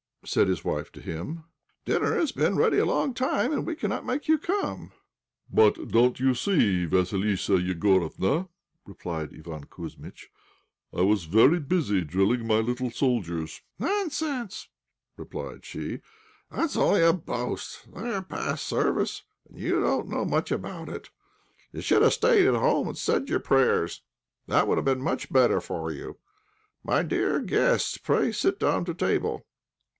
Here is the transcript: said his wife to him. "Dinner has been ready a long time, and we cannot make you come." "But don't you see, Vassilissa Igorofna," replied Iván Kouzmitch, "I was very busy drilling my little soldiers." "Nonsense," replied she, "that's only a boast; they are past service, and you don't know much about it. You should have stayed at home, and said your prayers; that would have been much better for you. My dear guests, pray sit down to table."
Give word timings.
said 0.25 0.47
his 0.47 0.63
wife 0.63 0.91
to 0.91 1.01
him. 1.01 1.43
"Dinner 1.85 2.13
has 2.15 2.31
been 2.31 2.55
ready 2.55 2.77
a 2.77 2.85
long 2.85 3.13
time, 3.13 3.51
and 3.51 3.65
we 3.65 3.75
cannot 3.75 4.05
make 4.05 4.27
you 4.27 4.37
come." 4.37 4.91
"But 5.51 5.89
don't 5.89 6.19
you 6.19 6.33
see, 6.35 6.85
Vassilissa 6.85 7.53
Igorofna," 7.53 8.47
replied 8.85 9.31
Iván 9.31 9.65
Kouzmitch, 9.69 10.29
"I 10.95 11.01
was 11.01 11.25
very 11.25 11.59
busy 11.59 12.01
drilling 12.03 12.47
my 12.47 12.59
little 12.59 12.89
soldiers." 12.91 13.61
"Nonsense," 13.77 14.69
replied 15.17 15.65
she, 15.65 16.01
"that's 16.51 16.75
only 16.77 17.01
a 17.03 17.13
boast; 17.13 17.91
they 17.93 18.09
are 18.11 18.23
past 18.23 18.65
service, 18.65 19.23
and 19.49 19.59
you 19.59 19.81
don't 19.81 20.07
know 20.09 20.25
much 20.25 20.51
about 20.51 20.87
it. 20.89 21.09
You 21.71 21.81
should 21.81 22.01
have 22.03 22.13
stayed 22.13 22.47
at 22.47 22.55
home, 22.55 22.87
and 22.87 22.97
said 22.97 23.29
your 23.29 23.39
prayers; 23.39 24.01
that 24.47 24.67
would 24.67 24.77
have 24.77 24.85
been 24.85 25.01
much 25.01 25.31
better 25.31 25.59
for 25.61 25.91
you. 25.91 26.17
My 26.83 27.03
dear 27.03 27.39
guests, 27.39 27.97
pray 27.97 28.31
sit 28.31 28.59
down 28.59 28.85
to 28.85 28.93
table." 28.93 29.45